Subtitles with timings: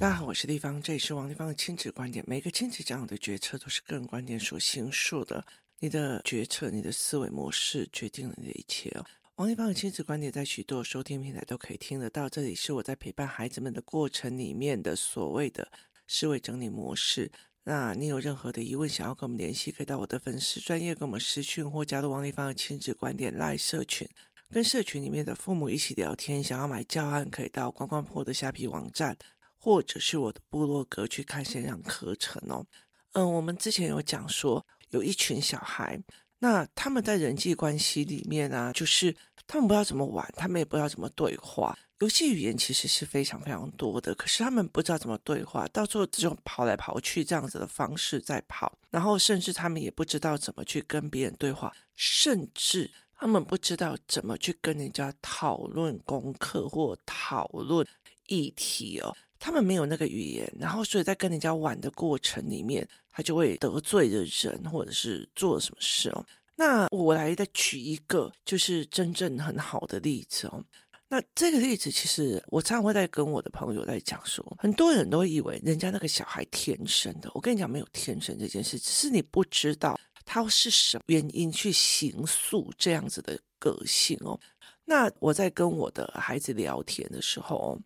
[0.00, 2.24] 大家好，我是丽芳，这里是王立芳的亲子观点。
[2.26, 5.44] 每个亲子讲的决策都是个人观点所形塑的。
[5.78, 9.04] 你的决策、你的思维模式决定了你的一切哦。
[9.34, 12.30] 王立芳的亲子观点在许多收听平台都可以听得到。
[12.30, 15.70] 这里是我在陪伴孩子们的过程里面的所谓的
[16.08, 17.30] 思维整理模式。
[17.64, 24.08] 那你有任何的疑问想要跟我们联系，可以到我的粉丝专业跟我们私讯，或加入王立芳的亲子观点赖社群，
[24.48, 26.42] 跟社群里面的父母一起聊天。
[26.42, 29.14] 想要买教案，可以到关关破的虾皮网站。
[29.62, 32.64] 或者是我的部落格去看线上课程哦，
[33.12, 36.02] 嗯，我们之前有讲说，有一群小孩，
[36.38, 39.14] 那他们在人际关系里面啊，就是
[39.46, 57.86] 他们不知道怎么玩，他们也不知道怎么对话，游戏语言其实是非常非常多的，可是他们不知道怎么对话，到最后只有跑来跑去这样子的方式在跑，然后甚至他们也不知道怎么去跟别人对话，甚至他们不知道怎么去跟人家讨论功课或讨论
[58.28, 59.14] 议题哦。
[59.40, 66.24] 他们没有那个语言，然后所以在跟人家玩的过程里面，他就会得罪了人，或者是做了什么事哦。
[66.54, 70.62] 那我来再举一个，就是真正很好的例子哦。
[71.08, 84.38] 那这个例子其实我常常会在跟我的朋友在讲说，很多人都以为人家那个小孩天生的，我跟你讲没有天生这件事，只是你不知道他是什么原因去形塑这样子的个性哦。
[84.84, 87.80] 那我在跟我的孩子聊天的时候。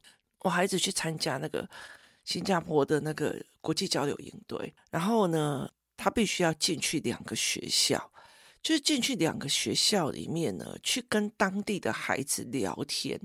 [0.45, 1.69] 我孩子去参加那个
[2.23, 8.11] 新加坡的那个国际交流营队，然后呢，他必须要进去两个学校，
[8.63, 13.19] 就是进去两个学校里面呢，去跟当地的孩子聊天，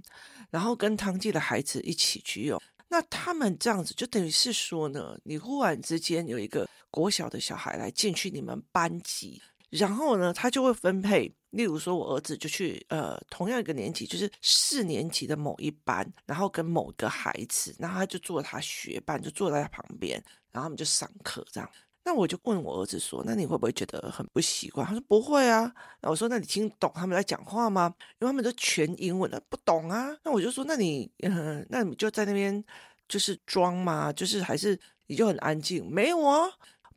[0.50, 2.58] 然后跟当地的孩子一起去用。
[2.88, 11.36] 那他们这样子就等于是说呢，你忽然之间有一个国小的小孩来进去你们班级，然后呢，他就会分配。
[11.52, 21.70] 例如说，我儿子就去呃同样一个年级，就是四年级的某一班，然后跟某个孩子，然后他就坐他学伴，就坐在他旁边，然后他们就上课这样。
[22.05, 25.71] 那我就问我儿子说：“那你会不会觉得很不习惯？”他说：“不会啊。”
[26.02, 27.93] 那我说：“那你听懂他们在讲话吗？
[28.20, 32.64] 因为他们都全英文的，不懂啊。”那我就说：“那你嗯，那你就在那边
[33.08, 34.11] 就是装吗？
[34.14, 35.87] 就是还是你就很安静？
[35.92, 36.49] 没有啊，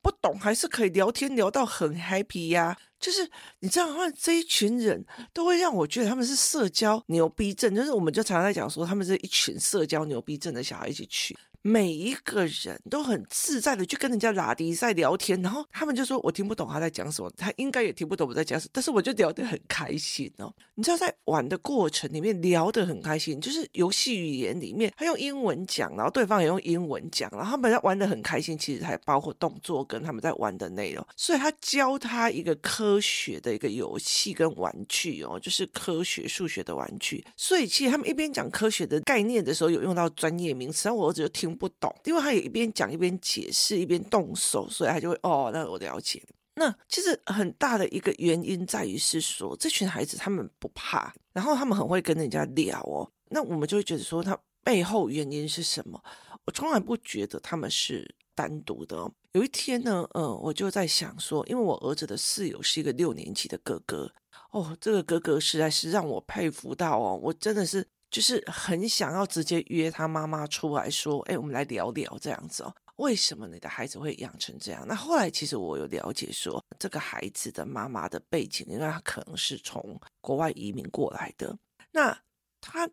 [0.03, 3.29] 不懂还是可以聊天聊到很 happy 呀。”就是
[3.61, 11.37] 你知道，他们这一群人都会让我觉得他们是社交牛逼症，就是我们就常常在讲说，他们是一群社交牛逼症的小孩一起去。
[11.63, 20.53] 每一个人都很自在的去跟人家拉迪赛聊天，然后他们就说：“我听不懂他在讲什么，他应该也听不懂我在讲什么。”但是我就聊得很开心哦。
[20.75, 28.59] 你知道，在玩的过程里面聊得很开心，就是游戏语言里面他用英文讲，然后对方也用英文讲，然后他们在玩得很开心。
[28.59, 31.07] 其实还包括动作跟他们在玩的内容。
[31.17, 37.25] 所以他教他一个科学的一个游戏跟玩具哦，就是科学数学的玩具。
[37.37, 41.52] 所以其实他们一边讲科学的概念的时候，有用到专业名词，然后我儿子就听。
[41.55, 46.23] 不懂，因为他也一边讲一边解释，一边动手，所以他就会哦，那我了解。
[46.55, 53.11] 那其实很大的一个原因在于是说，这群孩子他们不怕，然后他们很会跟人家聊哦。
[53.31, 55.99] 那我们就会觉得说，他背后原因是什么？
[56.45, 59.11] 我从来不觉得他们是单独的。
[59.33, 64.13] 有一天呢，嗯，我就在想说，因为我儿子的室友是一个六年级的哥哥，
[64.51, 67.87] 哦，这个哥哥实在是让我佩服到哦，我真的是。
[68.13, 72.73] 就是很想要直接约他妈妈出来说，哎，我们来聊聊这样子哦。
[72.97, 74.87] 为什么你的孩子会养成这样？
[74.87, 81.57] 那后来其实我有了解说，这个孩子的妈妈的背景，因为他可能是从国外移民过来的。
[81.91, 82.17] 那
[82.61, 82.89] 他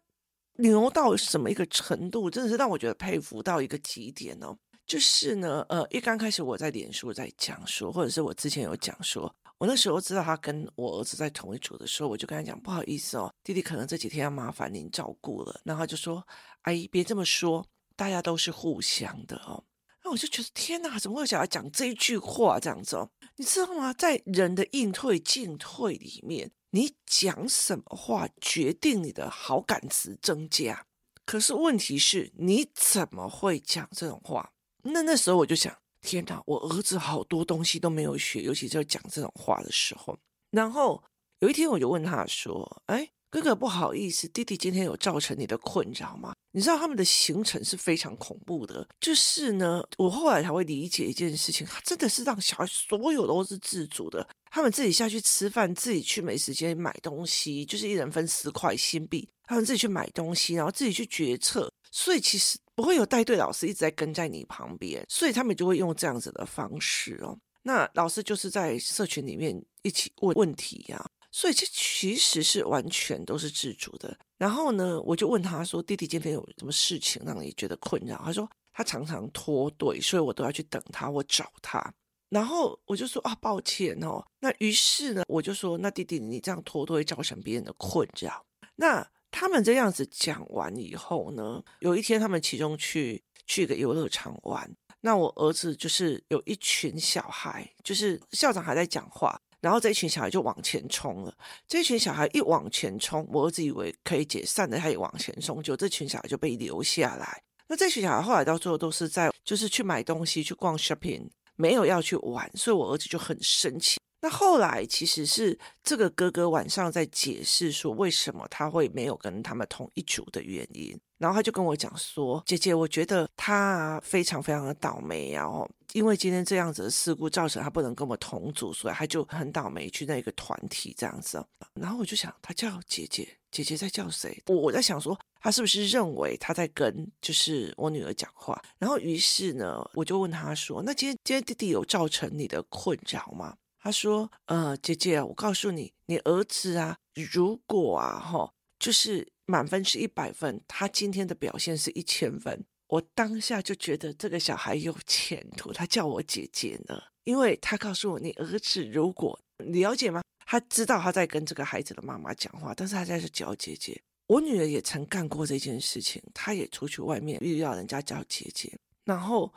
[0.54, 4.58] 牛到什么一个程度，真的是让我觉得佩服到一个极点哦。
[4.88, 9.32] 就是呢，呃，一刚开始我在脸书在讲说，或者是我之前有讲说。
[9.60, 15.60] 我那时候知道他跟我儿子在同一组的时候，我就跟他讲，不好意思哦，弟弟可能这几天要麻烦您照顾了。
[15.66, 16.26] 然后他就说
[16.64, 17.66] ：“阿姨别这么说，
[17.98, 19.62] 大家都是互相的哦。”
[20.02, 23.12] 那我就觉得天哪，怎么会有小孩讲这一句话这样子哦？
[23.36, 23.92] 你知道吗？
[23.92, 30.86] 在人的应退进退里面，你讲什么话决定你的好感值增加。
[31.26, 34.54] 可是问题是，你怎么会讲这种话？
[34.84, 35.78] 那那时候我就想。
[36.02, 40.18] 天哪，我儿子好多东西都没有学，尤其是讲这种话的时候。
[40.52, 41.04] 然后
[41.40, 62.58] 有一天我就问他说：“哎，哥哥不好意思，弟弟今天有造成你的困扰吗？”你知道他们的行程是非常恐怖的，就是呢，我后来才会理解一件事情，他真的是让小孩所有都是自主的，他们自己下去吃饭，自己去美食街买东西，就是一人分十块新币，他们自己去买东西，然后自己去决策，所以其实。
[62.76, 67.38] 不会有带队老师一直在跟在你旁边，所以他们就会用这样子的方式哦。
[67.64, 74.18] 那老师就是在社群里面一起问问题呀，所以这其实是完全都是自主的。
[74.38, 78.50] 然后呢，我就问他说：“弟弟今天有什么事情让你觉得困扰？”他说。
[78.72, 81.94] 他常常脱队，所以我都要去等他，我找他。
[82.30, 84.26] 然后我就说啊，抱歉哦。
[84.40, 88.46] 那于是呢，我就说，那弟弟你这样拖都会造成别人的困扰。
[88.78, 94.70] 那他们这样子讲完以后呢，有一天他们其中去去一个游乐场玩，
[95.02, 101.34] 那我儿子就是有一群小孩，就是校长还在讲话，然后这一群小孩就往前冲了。
[101.68, 107.42] 这一群小孩一往前冲，我儿子以为可以解散的，他也往前冲，就这群小孩就被留下来。
[107.68, 111.30] 那这群小孩后来到最后都是在就是去买东西去逛 shopping。
[111.56, 114.00] 没有要去玩，所以我儿子就很生气。
[114.22, 131.44] 那后来其实是这个哥哥晚上在解释说为什么他会没有跟他们同一组的原因，然后他就跟我讲说：“姐姐，我觉得他非常非常的倒霉啊，哦，因为今天这样子的事故造成他不能跟我们同组，所以他就很倒霉去那个团体这样子。”
[131.74, 134.42] 然后我就想，他叫姐姐，姐姐在叫谁？
[134.48, 135.18] 我我在想说。
[135.42, 138.62] 他是不是认为他在跟就是我女儿讲话？
[138.78, 146.98] 然后于是呢，我就问他说：“那今天今天弟弟有造成你的困扰吗？”他说：“呃，姐姐，我告诉你，你儿子啊，
[147.32, 152.66] 如果啊，哈，就是满分是一百分，他今天的表现是一千分。
[152.88, 155.72] 我当下就觉得这个小孩有前途。
[155.72, 160.22] 他叫我姐姐呢，因为他告诉我，你儿子如果你了解吗？
[160.46, 169.52] 他知道他在跟这个孩子的妈妈讲话，但是他在是叫姐姐。”我女儿也曾干过这件事情，她也出去外面遇到人家叫姐姐，然后，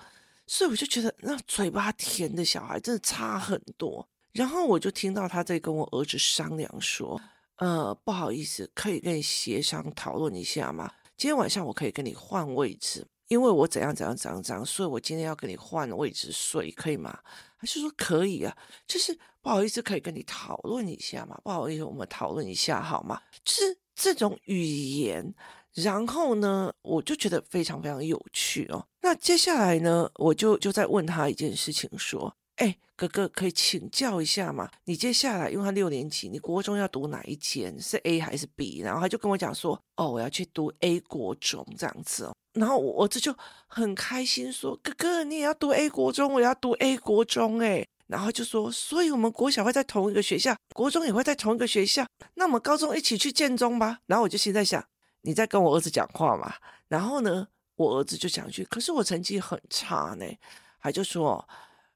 [0.46, 4.08] 所以我就觉得那嘴巴甜的小孩真的差很多。
[4.32, 7.20] 然后我就听到他在跟我儿子商量说
[7.58, 10.90] ：“呃，不好意思，可以跟你协商讨论一下吗？
[11.17, 17.19] 今天晚上我可以跟你换位置，因为我怎样怎样怎样怎样，所以我今天要跟你换位置睡，可以吗？”
[17.61, 18.56] 他就说：“可以啊，
[18.87, 21.40] 就是不好意思，可以跟你讨论一下吗？
[21.44, 23.20] 不好意思，我们讨论一下好吗？
[23.44, 25.35] 就是。”这种语言，
[25.75, 28.85] 然后呢，我就觉得非常非常有趣哦。
[29.02, 34.70] 那接下来呢，我就就在问他一件事情，说：“哎，哥哥，可以请教一下嘛？
[34.85, 37.76] 你接下来，因为他六年级，你国中要读哪一间？
[37.81, 43.35] 是 A 还是 B？” 然后他就跟我讲说：“哦，我要去读 A 国中这样子哦。”然后我这就
[43.67, 47.85] 很开心说：“哥哥，你也要读 A 国中，我要读 A 国中。”哎。
[48.09, 52.06] 然后就说，所以我们国小会在同一个学校，国中也会在同一个学校。
[52.35, 54.00] 那我们高中一起去建中吧。
[54.05, 54.85] 然后我就心在想，
[55.23, 56.53] 你在跟我儿子讲话嘛？
[56.88, 60.26] 然后呢，我儿子就讲一句，可是我成绩很差呢。
[60.79, 61.49] 还就说，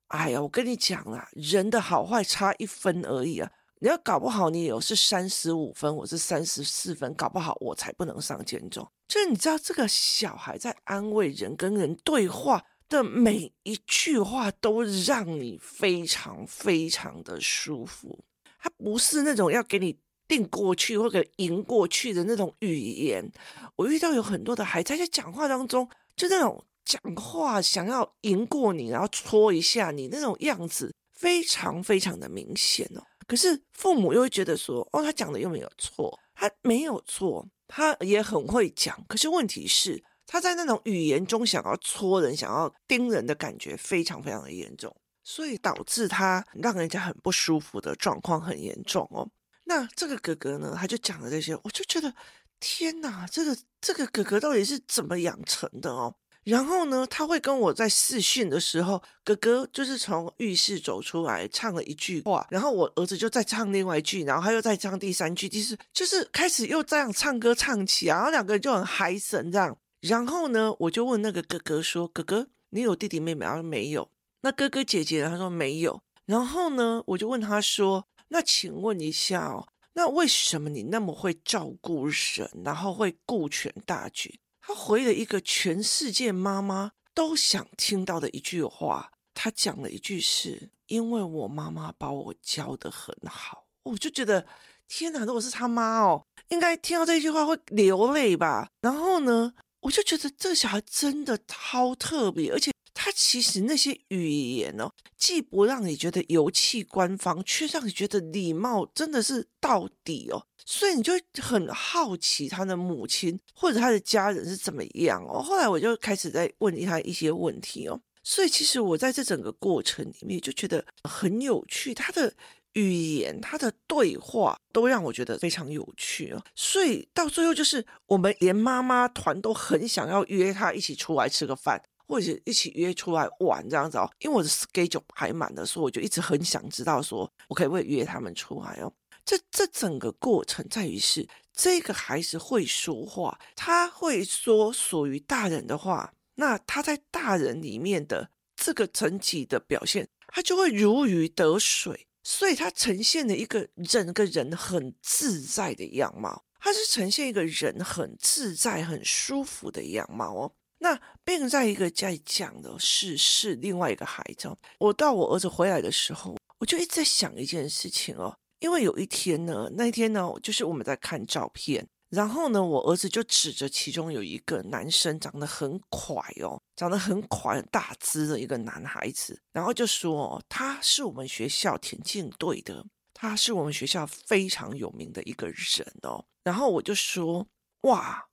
[0.09, 3.51] 哎呀，我跟你讲啦，人的好坏差一分而已啊。
[3.81, 8.87] 你要搞不好你有是三十五分，我是三十四分，搞不好我才不能上建中。
[9.09, 12.65] 就是你知道，这个小孩在安慰人，跟人对话。
[12.89, 18.17] 的每一句话都让你非常非常的舒服，
[18.61, 19.99] 他不是那种要给你
[20.29, 23.29] 定过去或者赢过去的那种语言。
[23.75, 33.03] 我遇到有很多的孩子在讲话当中，就那种讲话想要赢过你，然后戳一下你那种样子，非常非常的明显哦。
[33.27, 39.05] 可是父母又会觉得说，哦，他讲的又没有错，他没有错，他也很会讲。
[39.07, 40.03] 可是问题是。
[40.29, 44.93] 他在那种语言中想要戳人、想要盯人的感觉非常非常的严重，
[45.23, 49.31] 所以导致他让人家很不舒服的状况很严重哦。
[49.63, 52.13] 那这个哥哥呢，他就讲了这些，我就觉得
[52.59, 56.13] 天哪，这个这个哥哥到底是怎么养成的哦？
[56.47, 69.77] 然后呢，他会跟我在视讯的时候，哥哥就是从浴室走出来唱了一句话，然后我儿子就再唱另外一句，然后他又再唱第三句，其实就是开始又这样唱歌唱起，然后两个人就很嗨神这样。
[70.03, 74.09] 然后呢，我就问那个哥哥说：“哥哥，你有弟弟妹妹？”他说：“没有。”
[74.43, 94.45] 那哥哥姐姐，他说：“没有。”然后呢，我就问他说：“那请问一下哦，那为什么你那么会照顾人，然后会顾全大局？”他回了一个全世界妈妈都想听到的一句话，他讲了一句是：“因为我妈妈把我教得很好。”我就觉得
[94.89, 98.69] 天哪，如果是他妈哦，应该听到这句话会流泪吧？
[98.81, 99.55] 然后呢？
[99.83, 110.45] 我就觉得这个小孩真的超特别，而且他其实那些语言哦，既不让你觉得油气官方，却让你觉得礼貌，真的是到底哦。
[110.67, 115.41] 所以你就很好奇他的母亲或者他的家人是怎么样哦。
[115.41, 117.99] 后来我就开始在问他一些问题哦。
[118.23, 122.35] 所以其实我在这整个过程里面就觉得很有趣，他的。
[122.73, 134.07] 语言，他的对话都让我觉得非常有趣哦，所以到最后就是我们连妈妈团都很想要约他一起出来吃个饭，或者一起约出来玩这样子哦。
[134.19, 138.93] 因为我的 schedule 排满了，所以我就一直很想知道说，我可不可以约他们出来哦？
[139.27, 160.53] 这这整个过程在于是这个孩子会说话，他会说属于大人的话，那他在大人里面的这个层级的表现，他就会如鱼得水，所以他呈现了一个整个人很自在的样貌，他是呈现一个人很自在、很舒服的样貌哦。
[160.79, 171.87] 那并在一个在讲的是是另外一个孩子，我到我儿子回来的时候，我就一直在想一件事情哦，因为有一天呢，那一天呢，就是我们在看照片。
[172.09, 186.25] 然后呢，我儿子就指着其中有一个男生，长得很快哦，长得很快、大只的一个男孩子，然后就说哦，他是我们学校田径队的，他是我们学校非常有名的一个人哦。
[186.45, 187.45] 然后我就说，
[187.83, 188.25] 哇，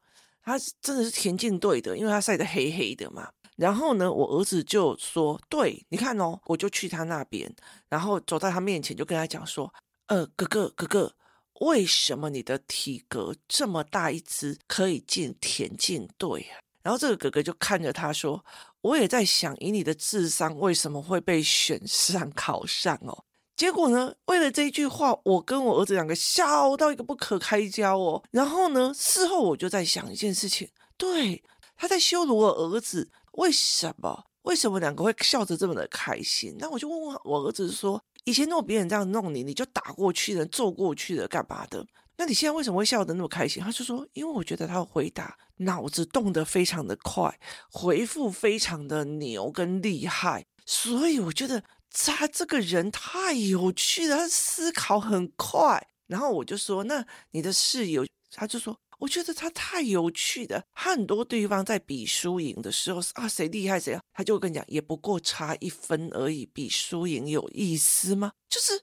[0.44, 3.28] 他真的是田径队的，因为他晒得黑黑的嘛。
[3.56, 7.52] 然后呢，我儿子就说，对，你看哦，我就去他那边，
[7.90, 9.72] 然后走到他面前，就跟他讲说，
[10.08, 11.16] 呃，哥哥，哥哥。
[11.60, 16.60] 为什么你的体格这么大一只可以进田径队啊？
[16.82, 18.44] 然后这个哥哥就看着他说
[18.82, 23.24] ：“我也在想，以你的智商，为什么会被选上考上哦？”
[23.56, 28.22] 结果呢，为了这一句话，我跟我儿子两个笑到一个不可开交哦。
[28.32, 30.68] 然后呢，事后我就在想一件事情，
[30.98, 31.42] 对，
[31.78, 34.26] 他在羞辱我儿子，为什么？
[34.42, 36.58] 为什么两个会笑得这么的开心？
[36.60, 38.04] 那我就问问我儿子说。
[38.26, 41.86] 以前如果别人这样弄你，你就打过去了、揍过去了，干嘛的？
[42.18, 43.62] 那你现在为什么会笑得那么开心？
[43.62, 47.40] 他就说，因为我觉得他回答脑子动得非常的快，
[47.72, 55.88] 回复非常的牛跟厉害，所以我觉得他这个人太有趣了，他思考很快。
[56.08, 58.78] 然后我就说，那你的室友，他就说。
[59.04, 68.32] 我觉得他太有趣了，他很多地方在比输赢的时候啊，谁厉害谁啊，他就会跟你讲，也不过差一分而已，比输赢有意思吗？
[68.48, 68.82] 就是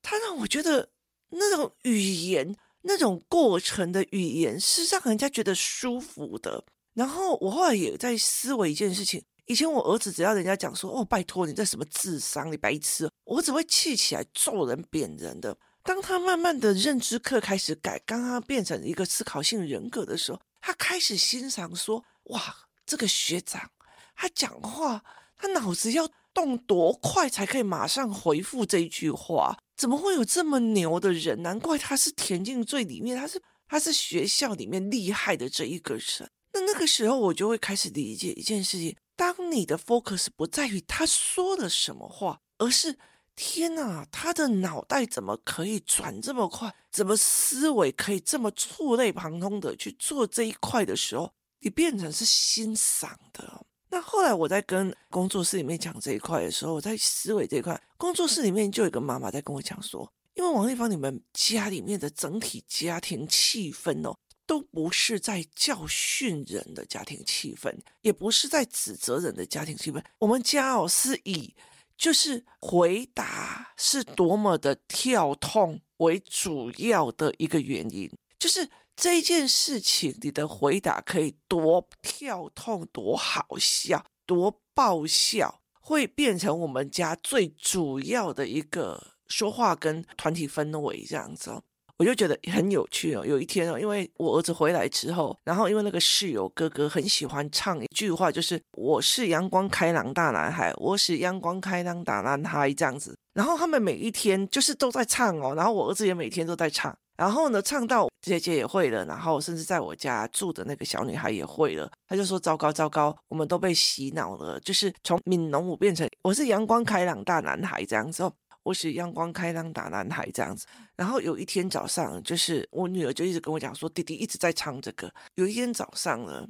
[0.00, 0.88] 他让我觉得
[1.28, 6.64] 那种语言，那种过程的语言是让人家觉得舒服的。
[6.94, 15.54] 然后我后来也在思维一件事情，以前我儿子只要人家讲说，哦，拜托你这什么智商，你白痴，我只会气起来揍人扁人的。
[15.88, 22.54] 当他慢慢的认知课开始改，刚刚变成一个思考性人格的时候，他开始欣赏说：“哇，
[22.84, 23.70] 这个学长，
[24.14, 25.02] 他讲话，
[25.38, 29.56] 他脑子要动多快才可以马上回复这一句话？
[29.78, 31.42] 怎么会有这么牛的人？
[31.42, 36.30] 难怪他是田径最里面，他是他是学校里面厉害的这一个人。
[36.52, 42.98] 那那个时候，我就会开始理解一件事情：当你的 focus 不在于他说了什么话，而是……
[43.40, 46.74] 天呐，他的脑袋怎么可以转这么快？
[46.90, 53.64] 怎么思维可以这么触类旁通的去做这一块的时候，你变成是欣赏的。
[53.90, 71.54] 那后来我在跟工作室里面讲这一块的时候，我在思维这一块，工作室里面就有一个妈妈在跟我讲说，因为王丽芳，你们家里面的整体家庭气氛哦，都不是在教训人的家庭气氛，也不是在指责人的家庭气氛，我们家哦是以。
[71.98, 91.60] 就是回答是多么的跳痛为主要的一个原因，就是这件事情你的回答可以多跳痛、多好笑、多爆笑，会变成我们家最主要的一个说话跟团体氛围这样子。
[91.98, 93.26] 我就觉得很有趣哦。
[93.26, 103.16] 有一天哦，因为我儿子回来之后，然后因为那个室友哥哥很喜欢唱一句话，就是“我是阳光开朗大男孩，我是阳光开朗大男孩”这样子。
[103.34, 106.96] 然后他们每一天就是都在唱哦，然后我儿子也每天都在唱。
[107.16, 111.90] 然后呢，唱到姐姐也会了，然后甚至在我家住的那个小女孩也会了。
[112.06, 118.22] 他就说：“糟糕糟糕，我们都被洗脑了，就是从闽农舞变成我是阳光开朗大男孩这样子
[118.68, 125.12] 哦。”我是阳光开朗大男孩这样子，然后有一天早上，就是我女儿就一直跟我讲说，弟弟一直在唱这个。
[125.36, 126.46] 有一天早上呢，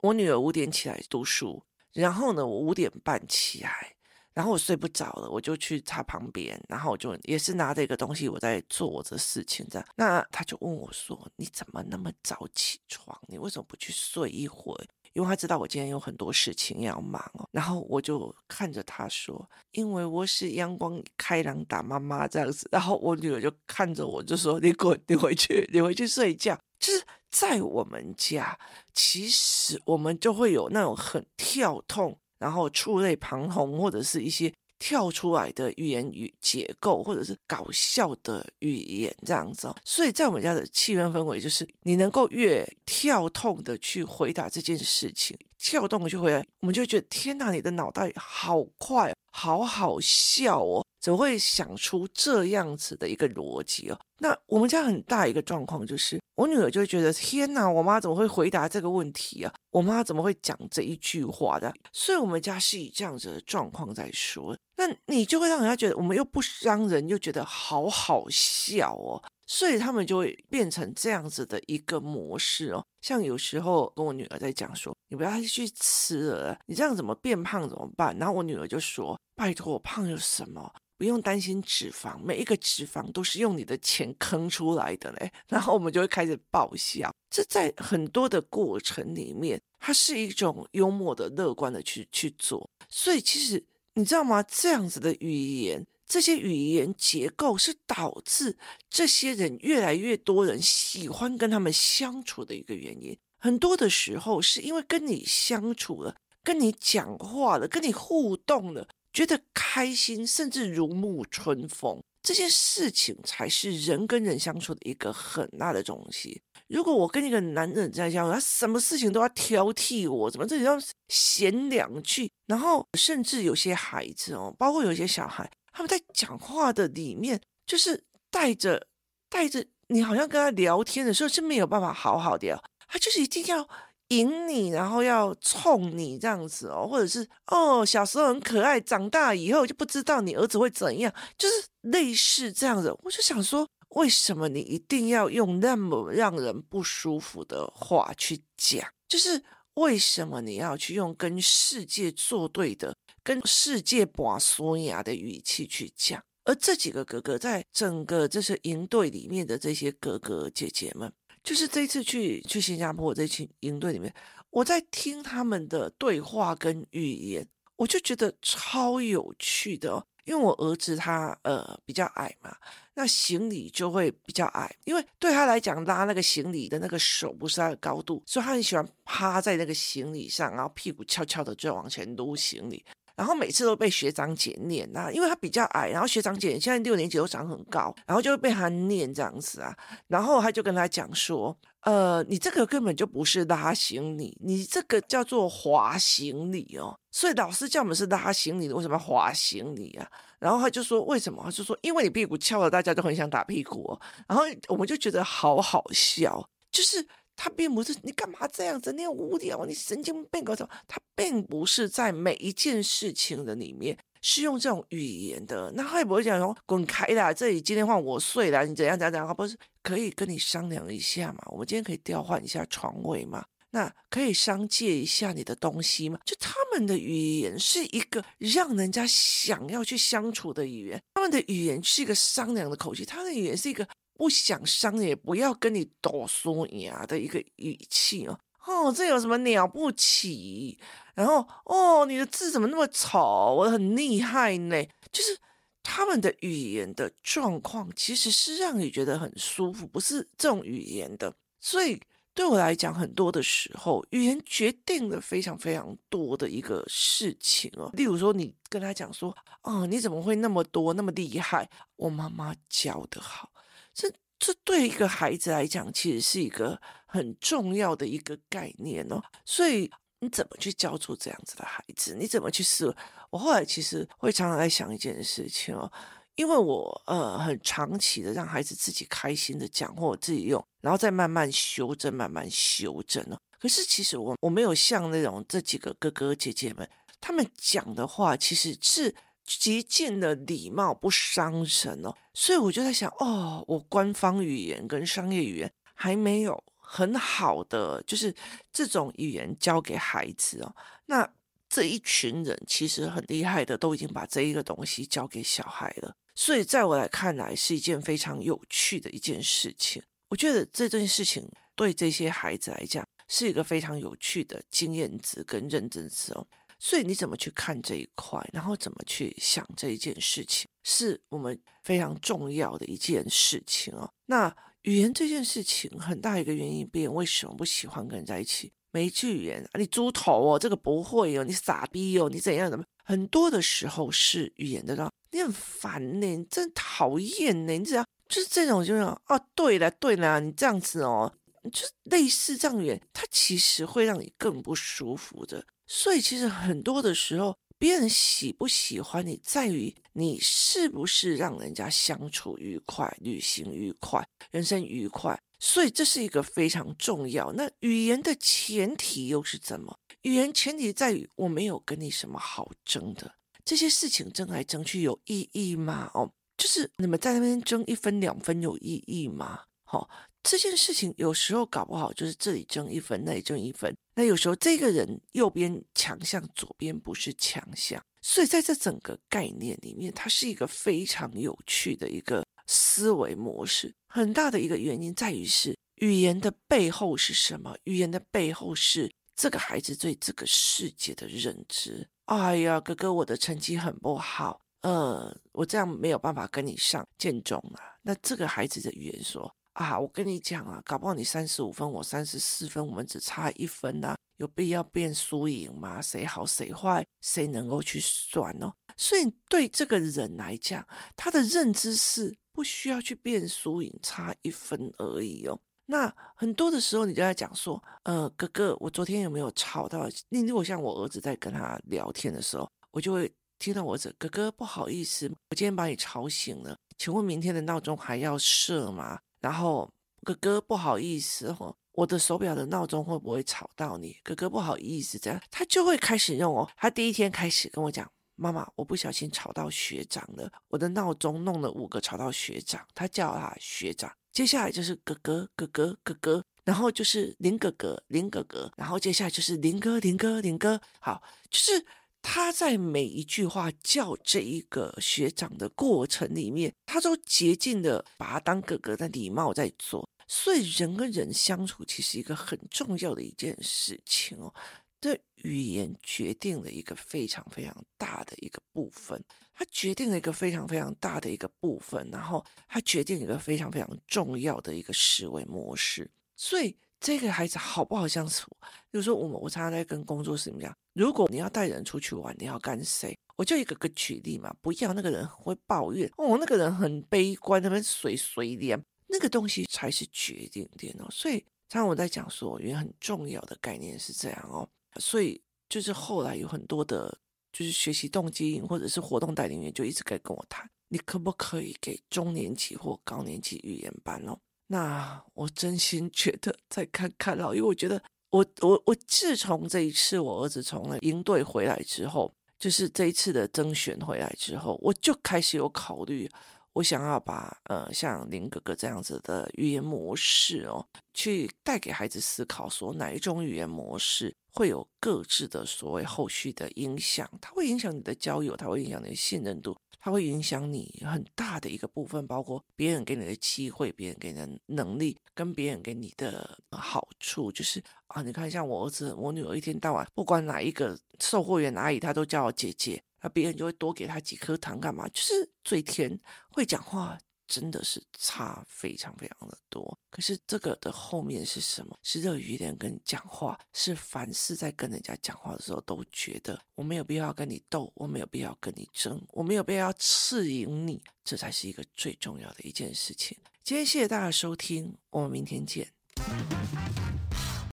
[0.00, 1.62] 我女儿五点起来读书，
[1.92, 3.94] 然后呢，我五点半起来，
[4.34, 9.88] 然后我睡不着了，我就去她旁边，然后我就也是拿着一个东西，我在做我的事情这样。
[9.94, 13.16] 那她就问我说：“你怎么那么早起床？
[13.28, 14.74] 你为什么不去睡一会？”
[15.12, 28.58] 因为他知道我今天有很多事情要忙哦，然后我就看着他说：“因为我是阳光开朗大妈妈这样子。”然后我女儿就看着我就说：“你滚，你回去，你回去睡觉。”就是在我们家，
[28.94, 34.52] 其实我们就会有那种很跳痛，然后触类旁通，或者是一些。
[34.80, 53.98] 跳出来的语言与结构，或者是搞笑的语言这样子哦，所以在我们家的气氛氛围，就是你能够越跳痛的去回答这件事情，跳动就回来，我们就觉得天哪，你的脑袋好快，好好笑哦，怎么会想出这样子的一个逻辑哦？
[54.18, 59.52] 那我们家很大一个状况就是，我女儿就会觉得天哪，我妈怎么会回答这个问题啊？
[59.70, 61.72] 我妈怎么会讲这一句话的？
[61.92, 69.22] 所以我们家是以这样子的状况在说，那你就会让人家觉得我们又不伤人，又觉得好好笑哦。
[69.52, 78.16] 所以他们就会变成这样子的一个模式哦，像有时候跟我女儿在讲说，你不要去吃了，你这样怎么变胖怎么办？
[78.16, 80.72] 然后我女儿就说，拜托我胖有什么？
[80.96, 85.32] 不用担心脂肪，每一个脂肪都是用你的钱坑出来的嘞。
[85.48, 92.70] 然后我们就会开始爆笑，这在很多的过程里面，它是一种幽默的、乐观的去去做。
[92.88, 94.40] 所以其实你知道吗？
[94.44, 95.84] 这样子的语言。
[96.10, 98.58] 这些语言结构是导致
[98.90, 103.16] 这些人越来越多人喜欢跟他们相处的一个原因。
[103.38, 112.02] 很多的时候是因为跟你相处了、跟你讲话了、跟你互动了，觉得开心，甚至如沐春风。
[112.22, 116.42] 这件事情才是人跟人相处的一个很大的东西。
[116.66, 120.76] 如果我跟一个男人在相处，他什么事情都要挑剔我，怎么这里要
[121.08, 125.48] 闲两句，然后甚至有些孩子哦，包括有些小孩。
[125.72, 128.86] 他们在讲话的里面，就是带着
[129.28, 133.68] 带着你，好像跟他聊天的时候是没有办法好好的聊，他就是一定要
[134.08, 142.92] 引你，然后要冲你这样子哦，或者是哦，小时候很可爱，长大以后就不知道你儿子会怎样，就是类似这样子。
[143.02, 148.84] 我就想说，为什么你一定要用那么让人不舒服的话去讲？
[149.08, 149.42] 就是
[149.74, 152.94] 为什么你要去用跟世界作对的？
[153.30, 161.12] 跟世界拔梭牙的语气去讲，而这几个哥哥在整个这些营队里面的这些哥哥姐姐们，
[161.44, 164.12] 就是这次去去新加坡这群营队里面，
[164.50, 167.46] 我在听他们的对话跟语言，
[167.76, 170.04] 我就觉得超有趣的哦。
[170.24, 172.54] 因为我儿子他呃比较矮嘛，
[172.94, 182.84] 那行李就会比较矮，因为对他来讲拉那个行李的那个手不是他的高度，所以他很喜欢趴在那个行李上，然后屁股翘翘的就往前撸行李。
[183.20, 189.76] 然后每次都被学长姐念啊，因为他比较矮，然后学长姐现在六年级都长很高，然后就会被他念这样子啊。
[190.08, 191.54] 然后他就跟他讲说
[191.84, 196.98] ：“呃，你这个根本就不是拉行李，你这个叫做滑行李哦。
[197.10, 200.08] 所以老师叫我们是拉行李的，为什么要滑行李啊？”
[200.40, 203.94] 然后他就说：“为什么？”他就说：“因为你屁股翘了，大家都很想打屁股。”
[204.26, 207.06] 然后我们就觉得好好笑，就是。
[207.42, 208.92] 他并不是你干嘛这样子？
[208.92, 210.68] 你很无聊，你神经病搞什么？
[210.86, 215.72] 他并不是在每一件事情的里面是用这种语言的。
[215.74, 219.26] 那他也不会讲说滚开啦，这里今天换我睡了，你怎样怎样怎样？
[219.26, 221.38] 他不是可以跟你商量一下嘛？
[221.46, 223.42] 我们今天可以调换一下床位吗？
[223.70, 226.18] 那可以商借一下你的东西吗？
[226.26, 233.88] 就他们的语言是一个让人家想要去相处的语言，他们的语言是一个商量的口气，他的语言是一个。
[234.20, 240.78] 不想伤也不要跟你多说呀的一个语气哦，哦，这有什么了不起？
[241.14, 243.18] 然后哦，你的字怎么那么丑？
[243.56, 244.76] 我很厉害呢。
[245.10, 245.34] 就是
[245.82, 251.34] 他们的语言的状况，其实是让你觉得很舒服，不是这种语言的。
[251.58, 251.98] 所以
[252.34, 257.88] 对我来讲，很多的时候，语言决定了非常非常多的一个事情哦。
[257.94, 261.66] 例如说，你跟他讲说，哦，你怎么会那么多那么厉害？
[261.96, 263.48] 我妈妈教的好。
[263.92, 269.22] 这这对一个孩子来讲，其实是一个很重要的一个概念哦。
[269.44, 272.14] 所以你怎么去教出这样子的孩子？
[272.18, 272.94] 你怎么去思？
[273.30, 275.90] 我后来其实会常常在想一件事情哦，
[276.34, 283.38] 因为我呃很长期的让孩子自己开心的讲或我自己用，然后再慢慢修正，慢慢修正哦。
[283.58, 286.88] 可是其实我我没有像那种这几个哥哥姐姐们，
[287.20, 289.14] 他们讲的话其实是。
[289.58, 298.32] 极尽的礼貌，不伤人哦，所以我就在想，哦，我官方语言跟商业语言还没有很好的，就是
[298.72, 300.74] 这种语言教给孩子哦。
[301.06, 301.28] 那
[301.68, 306.14] 这一群人其实很厉害的，都已经把这一个东西教给小孩了。
[306.34, 310.02] 所以在我来看来，是一件非常有趣的一件事情。
[310.28, 316.46] 我觉得这件事情对这些孩子来讲，是一个非常有趣的经验值跟认真值哦。
[316.82, 324.10] 所以你怎么去看这一块，然后怎么去想这一件事情，是我们非常重要的一件事情哦。
[324.26, 328.72] 那语言这件事情很大一个原因，别人为什么不喜欢跟人在一起？
[328.92, 332.84] 没句语言啊，你猪头哦，这个不会哦，你傻逼哦，你怎样怎么？
[333.04, 341.32] 很多的时候是语言的让你很烦呢，你真讨厌呢，你只要就是这种就是哦，对了对了，你这样子哦。
[341.70, 345.64] 就类似这样语言，它其实会让你更不舒服的。
[345.86, 355.40] 所以其实很多的时候，别人喜不喜欢你，在于你是不是让人家相处愉快、旅行愉快、人生愉快。
[355.58, 357.52] 所以这是一个非常重要。
[357.52, 359.98] 那语言的前提又是怎么？
[360.22, 366.10] 语言前提在于我没有跟你什么好争的，这些事情争来争去有意义吗？
[366.14, 369.64] 哦，就是你们在那边争一分两分有意义吗？
[369.84, 370.08] 好、哦，
[370.42, 373.94] 这件事情有时候搞不好就是这里争一分，那里争一分。
[374.14, 378.02] 那有时候这个人右边强项，左边不是强项。
[378.22, 383.94] 所以在这整个概念里面，它是一个非常有趣的一个思维模式。
[384.06, 387.76] 很大的一个原因在于是语言的背后是什么？
[387.84, 389.10] 语言的背后是。
[389.36, 397.96] 这个孩子对这个世界的认知，哎呀，哥哥，我的成绩很不好，呃，我这样没有办法跟你上建中啊。
[398.02, 406.02] 那这个孩子的语言说啊，我跟你讲啊，搞不好你三十五分，我三十四分，我们只差一分呐，有必要变输赢吗？
[406.02, 408.72] 谁好谁坏，谁能够去算哦？
[408.96, 415.58] 所以对这个人来讲，他的认知是不需要去变输赢，差一分而已哦。
[415.86, 420.40] 那很多的时候，你就在讲说，呃，哥哥，我昨天有没有吵到你？
[420.42, 429.18] 如果像我儿子在跟他聊天的时候，我就会听到我儿子，哥哥，不好意思，我今天把你吵醒了，请问明天的闹钟还要设吗？
[429.40, 429.90] 然后，
[430.22, 434.16] 哥哥，不好意思哦，我的手表的闹钟会不会吵到你？
[434.22, 436.70] 哥哥，不好意思，这样他就会开始用哦。
[436.76, 444.12] 他第一天开始跟我讲，妈妈，我不小心吵到学长了，我的闹钟弄了五个吵到学长，他叫他学长。
[444.32, 450.80] 接下来就是哥哥哥哥哥哥，然后就是林哥哥林哥哥，然后接下来就是林哥林哥林哥。
[451.00, 451.84] 好，就是
[452.22, 460.08] 他在每一句话叫这一个学长的过程里面，他都竭尽的把他当哥哥的礼貌在做。
[460.28, 464.54] 所以人跟人相处，其实一个很重要的一件事情哦。
[465.00, 469.18] 的语言决定了一个非常非常大的一个部分，
[469.54, 476.10] 它决定了一个非常非常大的一个部分，然后它决定一个非常非常重要的一个思维模式。
[476.36, 478.46] 所以这个孩子好不好相处？
[478.90, 483.18] 比如说我们，我常常在跟工作室里面讲，如果你要带人出去玩，你要跟谁？
[483.36, 491.06] 我就一个个举例嘛，不要那个人很会抱怨哦，那个人很悲观，那边水水脸，那个东西才是决定点哦。
[491.10, 491.38] 所以
[491.70, 494.68] 常常我在讲说，语言很重要的概念是这样哦。
[495.00, 497.18] 所以就是后来有很多的，
[497.50, 504.38] 就是学习动机或者是活动带领员就一直在跟我谈，你可不可以给中年级或高年级语言班哦？
[504.72, 516.30] 那我真心觉得再看看了，因为我觉得我我我自从这一次我儿子从了营队回来之后，就是这一次的征选回来之后，我就开始有考虑。
[516.72, 543.02] 我想要把呃像林哥哥这样子的语言模式哦，去带给孩子思考，说哪一种语言模式会有各自的所谓后续的影响，它会影响你的交友，它会影响你的信任度，它会影响你很大的一个部分，包括别人给你的机会，别人给你的能力，跟别人给你的好处，就是啊，你看像我儿子、我女儿，一天到晚不管哪一个售货员阿姨，她都叫我姐姐。
[543.20, 545.08] 那别人就会多给他几颗糖干嘛？
[545.08, 546.18] 就是嘴甜，
[546.50, 549.98] 会讲话，真的是差非常非常的多。
[550.08, 551.98] 可是这个的后面是什么？
[552.02, 563.36] 是这个语言跟讲话，是凡事在跟人家讲话的时候都觉得我没有必要跟你斗，我没有必要跟你争，我没有必要刺赢你，这才是一个最重要的一件事情。
[563.62, 565.92] 今天谢谢大家收听，我们明天见。